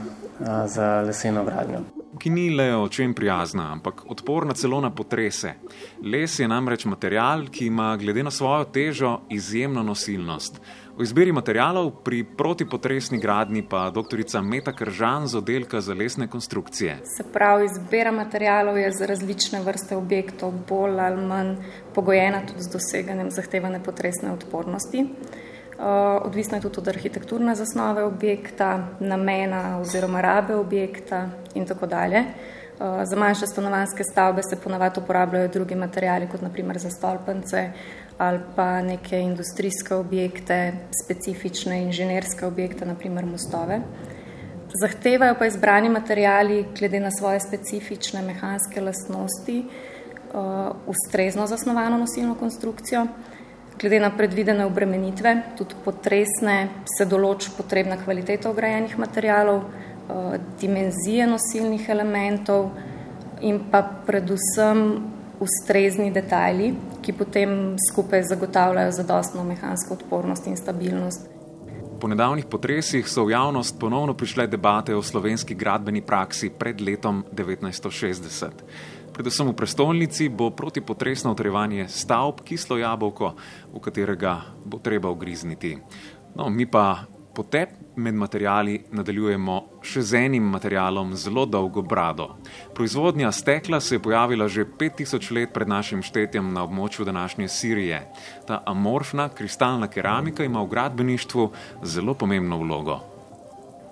za 0.67 1.03
leseno 1.05 1.45
gradnjo. 1.45 1.83
ki 2.19 2.31
ni 2.31 2.51
le 2.51 2.77
očem 2.77 3.15
prijazna, 3.15 3.73
ampak 3.73 4.03
odporna 4.09 4.55
celo 4.55 4.81
na 4.81 4.91
potrese. 4.91 5.55
Les 6.03 6.39
je 6.39 6.49
namreč 6.49 6.85
material, 6.85 7.47
ki 7.49 7.67
ima 7.67 7.97
glede 7.97 8.23
na 8.23 8.31
svojo 8.31 8.65
težo 8.65 9.21
izjemno 9.29 9.83
nosilnost. 9.83 10.61
O 10.99 11.03
izbiri 11.03 11.33
materialov 11.33 11.91
pri 12.05 12.25
protipotresni 12.25 13.19
gradni 13.19 13.63
pa 13.63 13.91
dr. 13.91 14.19
Meta 14.43 14.73
Kržan 14.73 15.27
z 15.27 15.39
oddelka 15.39 15.81
za 15.81 15.95
lesne 15.95 16.27
konstrukcije. 16.29 16.99
Se 17.05 17.25
pravi, 17.33 17.65
izbira 17.65 18.13
materialov 18.13 18.79
je 18.79 18.91
za 18.93 19.07
različne 19.07 19.63
vrste 19.63 19.97
objektov 19.97 20.53
bolj 20.69 21.01
ali 21.01 21.27
manj 21.27 21.55
pogojena 21.95 22.43
tudi 22.47 22.63
z 22.63 22.73
doseganjem 22.73 23.31
zahtevane 23.31 23.83
potresne 23.83 24.33
odpornosti. 24.33 25.07
Eh, 25.81 25.83
odvisno 26.25 26.57
je 26.57 26.61
tudi 26.61 26.81
od 26.81 26.89
arhitekturne 26.89 27.55
zasnove 27.55 28.05
objekta, 28.05 28.89
namena 29.01 29.79
oziroma 29.81 30.21
rabe 30.21 30.55
objekta 30.55 31.29
in 31.55 31.67
tako 31.67 31.87
dalje. 31.87 32.19
Eh, 32.19 33.05
za 33.05 33.17
manjše 33.17 33.47
stanovanske 33.47 34.05
stavbe 34.13 34.43
se 34.43 34.57
ponavadi 34.57 35.01
uporabljajo 35.01 35.49
drugi 35.49 35.75
materijali, 35.75 36.29
kot 36.29 36.43
naprimer 36.43 36.79
za 36.79 36.91
stolpence 36.91 37.71
ali 38.21 38.41
pa 38.57 38.83
neke 38.85 39.19
industrijske 39.19 39.95
objekte, 39.95 40.73
specifične 41.05 41.79
inženirske 41.83 42.47
objekte, 42.47 42.85
naprimer 42.85 43.25
mostove. 43.25 43.81
Zahtevajo 44.81 45.35
pa 45.39 45.47
izbrani 45.47 45.89
materijali 45.89 46.67
glede 46.79 47.01
na 47.01 47.11
svoje 47.11 47.41
specifične 47.41 48.23
mehanske 48.23 48.81
lastnosti 48.81 49.65
uh, 49.65 50.77
ustrezno 50.87 51.47
zasnovano 51.47 51.99
nosilno 51.99 52.35
konstrukcijo, 52.35 53.07
Glede 53.81 54.01
na 54.01 54.11
predvidene 54.13 54.65
obremenitve, 54.69 55.31
tudi 55.57 55.79
potresne, 55.85 56.57
se 56.85 57.07
določi 57.09 57.49
potrebna 57.57 57.97
kvaliteta 57.97 58.51
ograjenih 58.51 58.99
materijalov, 59.01 59.63
eh, 59.63 60.37
dimenzije 60.61 61.27
nosilnih 61.27 61.89
elementov 61.89 62.71
in 63.41 63.63
pa 63.71 63.81
predvsem 64.07 64.83
ustrezni 65.41 66.11
detajli, 66.13 66.75
ki 67.03 67.13
potem 67.13 67.77
skupaj 67.91 68.23
zagotavljajo 68.23 68.93
zadostno 68.93 69.45
mehansko 69.45 69.95
odpornost 69.95 70.47
in 70.47 70.57
stabilnost. 70.57 71.29
Po 72.01 72.09
nedavnih 72.09 72.47
potresih 72.49 73.09
so 73.09 73.27
v 73.29 73.35
javnost 73.35 73.77
ponovno 73.81 74.15
prišle 74.17 74.47
debate 74.47 74.95
o 74.97 75.03
slovenski 75.03 75.55
gradbeni 75.55 76.01
praksi 76.01 76.49
pred 76.51 76.81
letom 76.81 77.25
1960. 77.37 78.65
Predvsem 79.13 79.49
v 79.49 79.53
prestolnici 79.53 80.29
bo 80.29 80.49
protipotresno 80.51 81.33
utrjevanje 81.33 81.89
stavb 81.89 82.41
kislo 82.45 82.79
jabolko, 82.81 83.35
v 83.75 83.81
katerega 83.85 84.41
bo 84.65 84.79
treba 84.79 85.11
ugrizniti. 85.11 85.77
No, 86.35 86.49
mi 86.49 86.65
pa 86.67 87.05
potep 87.35 87.69
med 87.97 88.15
materijali 88.15 88.81
nadaljujemo 88.93 89.57
še 89.83 90.03
z 90.03 90.23
enim 90.27 90.45
materialom 90.51 91.15
zelo 91.17 91.47
dolgo 91.47 91.83
brado. 91.83 92.29
Proizvodnja 92.75 93.33
stekla 93.33 93.81
se 93.81 93.95
je 93.95 94.03
pojavila 94.03 94.49
že 94.49 94.65
5000 94.65 95.33
let 95.33 95.53
pred 95.53 95.69
našim 95.69 96.03
štetjem 96.03 96.53
na 96.53 96.65
območju 96.65 97.05
današnje 97.05 97.49
Sirije. 97.49 98.03
Ta 98.47 98.63
amorfna 98.67 99.29
kristalna 99.29 99.89
keramika 99.89 100.45
ima 100.45 100.63
v 100.63 100.69
gradbeništvu 100.69 101.51
zelo 101.83 102.15
pomembno 102.15 102.59
vlogo. 102.59 103.01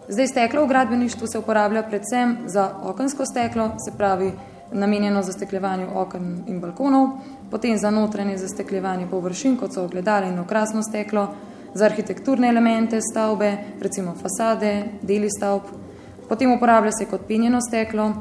Zdaj 0.09 0.27
steklo 0.27 0.65
v 0.65 0.69
gradbeništvu 0.69 1.27
se 1.27 1.39
uporablja 1.39 1.83
predvsem 1.83 2.37
za 2.47 2.71
okensko 2.83 3.27
steklo, 3.27 3.71
se 3.85 3.97
pravi 3.97 4.33
namenjeno 4.73 5.23
za 5.23 5.33
steklevanje 5.33 5.87
okn 5.87 6.25
in 6.47 6.61
balkonov, 6.61 7.09
potem 7.51 7.79
za 7.79 7.91
notranje 7.91 8.39
zastekljevanje 8.39 9.07
površin, 9.11 9.57
kot 9.57 9.73
so 9.75 9.85
ogledale 9.85 10.29
in 10.29 10.39
okrasno 10.39 10.83
steklo, 10.83 11.29
za 11.79 11.85
arhitekturne 11.85 12.49
elemente 12.49 12.99
stavbe, 13.01 13.53
recimo 13.81 14.15
fasade, 14.19 14.73
deli 15.03 15.31
stavb, 15.31 15.63
potem 16.29 16.53
uporablja 16.53 16.91
se 16.99 17.07
kot 17.07 17.27
pinjeno 17.29 17.61
steklo, 17.63 18.13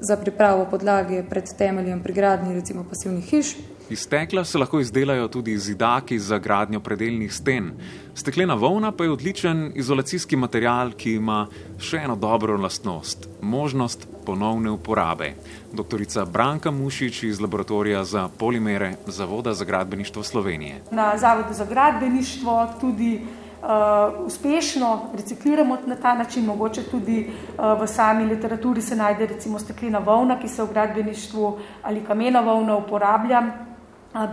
za 0.00 0.16
pripravo 0.16 0.66
podlage 0.70 1.22
pred 1.30 1.44
temeljem 1.58 2.02
pri 2.02 2.12
gradnji 2.12 2.54
recimo 2.54 2.84
pasivnih 2.84 3.24
hiš, 3.24 3.56
Iz 3.90 4.00
stekla 4.00 4.44
se 4.44 4.58
lahko 4.58 4.80
izdelajo 4.80 5.28
tudi 5.28 5.58
zidaki 5.58 6.18
za 6.18 6.38
gradnjo 6.38 6.80
predeljnih 6.80 7.34
sten. 7.34 7.70
Steklena 8.14 8.54
volna 8.54 8.92
pa 8.92 9.04
je 9.04 9.10
odličen 9.10 9.72
izolacijski 9.74 10.36
material, 10.36 10.90
ki 10.92 11.14
ima 11.14 11.46
še 11.80 11.96
eno 12.04 12.16
dobro 12.16 12.56
lastnost- 12.60 13.28
možnost 13.54 14.08
ponovne 14.26 14.70
uporabe. 14.70 15.32
Doktorica 15.72 16.24
Branka 16.24 16.70
Mušič 16.70 17.22
iz 17.22 17.40
laboratorija 17.40 18.04
za 18.04 18.28
polimere 18.38 18.96
Zavoda 19.06 19.54
za 19.54 19.64
gradbeništvo 19.64 20.22
Slovenije. 20.22 20.82
Na 20.90 21.18
Zavodu 21.18 21.54
za 21.54 21.64
gradbeništvo 21.64 22.66
tudi 22.80 23.20
uh, 23.62 24.26
uspešno 24.26 25.00
recikliramo 25.16 25.78
na 25.86 25.96
ta 25.96 26.14
način, 26.14 26.44
mogoče 26.44 26.82
tudi 26.82 27.30
uh, 27.30 27.80
v 27.80 27.86
sami 27.86 28.24
literaturi 28.24 28.82
se 28.82 28.96
najde 28.96 29.26
recimo 29.26 29.58
steklena 29.58 29.98
volna, 29.98 30.38
ki 30.40 30.48
se 30.48 30.62
v 30.62 30.68
gradbeništvu 30.72 31.58
ali 31.82 32.04
kamena 32.04 32.40
volna 32.40 32.76
uporablja 32.76 33.67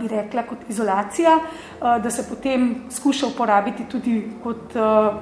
bi 0.00 0.08
rekla, 0.08 0.42
kot 0.42 0.58
izolacija, 0.68 1.38
da 1.80 2.10
se 2.10 2.24
potem 2.28 2.74
skuša 2.90 3.26
uporabiti 3.26 3.84
tudi 3.90 4.22
kot 4.42 4.72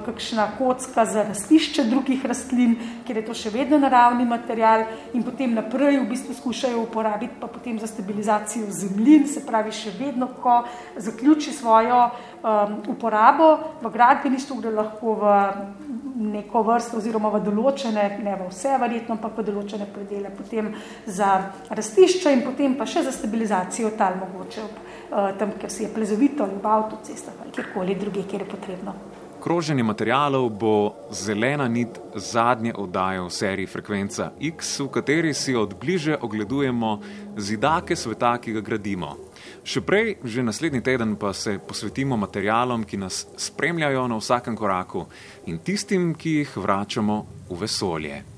kakšna 0.05 0.47
kocka 0.57 1.05
za 1.05 1.23
rastišče 1.23 1.83
drugih 1.83 2.25
rastlin, 2.25 2.75
ker 3.05 3.17
je 3.17 3.25
to 3.25 3.33
še 3.37 3.51
vedno 3.53 3.79
naravni 3.79 4.25
material 4.25 4.85
in 5.13 5.23
potem 5.23 5.53
naprej 5.53 5.99
v 6.01 6.09
bistvu 6.09 6.33
skušajo 6.33 6.81
uporabiti 6.81 7.39
pa 7.39 7.47
potem 7.47 7.79
za 7.79 7.87
stabilizacijo 7.87 8.71
zemljin, 8.71 9.27
se 9.27 9.45
pravi 9.45 9.71
še 9.71 9.93
vedno, 9.99 10.27
ko 10.41 10.63
zaključi 10.97 11.53
svojo 11.53 12.01
um, 12.07 12.77
uporabo 12.95 13.51
v 13.81 13.91
gradbeništvu, 13.93 14.59
gre 14.61 14.73
lahko 14.75 15.15
v 15.21 15.35
neko 16.15 16.63
vrsto 16.63 16.97
oziroma 17.01 17.29
v 17.33 17.43
določene, 17.43 18.05
ne 18.23 18.35
v 18.39 18.47
vse 18.49 18.77
verjetno, 18.79 19.17
ampak 19.17 19.41
v 19.41 19.47
določene 19.51 19.87
predele, 19.91 20.31
potem 20.31 20.71
za 21.05 21.35
rastišče 21.69 22.31
in 22.31 22.45
potem 22.45 22.77
pa 22.79 22.87
še 22.87 23.03
za 23.03 23.13
stabilizacijo 23.15 23.93
tal 23.99 24.17
mogoče 24.21 24.63
uh, 24.63 25.35
tam, 25.39 25.57
ker 25.59 25.71
se 25.71 25.85
je 25.85 25.93
plezovito 25.93 26.47
ali 26.47 26.57
v 26.61 26.73
avtocestah 26.77 27.43
ali 27.43 27.55
kjerkoli 27.55 27.99
druge, 27.99 28.23
kjer 28.23 28.47
je 28.47 28.51
potrebno. 28.55 28.95
Kroženje 29.45 29.83
materijalov 29.83 30.49
bo 30.49 30.95
zelena 31.11 31.67
nit 31.67 31.99
zadnje 32.15 32.73
oddaje 32.73 33.21
v 33.21 33.29
seriji 33.29 33.67
Frekvenca 33.69 34.31
X, 34.41 34.79
v 34.79 34.87
kateri 34.89 35.33
si 35.37 35.53
od 35.55 35.75
bliže 35.77 36.17
ogledujemo 36.17 36.99
zidake 37.37 37.95
sveta, 37.95 38.39
ki 38.41 38.57
ga 38.57 38.65
gradimo. 38.65 39.13
Še 39.61 39.85
prej, 39.85 40.15
že 40.25 40.41
naslednji 40.41 40.81
teden 40.81 41.13
pa 41.13 41.29
se 41.33 41.59
posvetimo 41.61 42.17
materijalom, 42.17 42.89
ki 42.89 42.97
nas 42.97 43.27
spremljajo 43.37 44.07
na 44.07 44.17
vsakem 44.17 44.57
koraku 44.57 45.05
in 45.45 45.61
tistim, 45.61 46.15
ki 46.17 46.39
jih 46.41 46.57
vračamo 46.57 47.25
v 47.45 47.61
vesolje. 47.61 48.34